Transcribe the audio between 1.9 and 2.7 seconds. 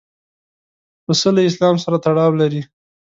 تړاو لري.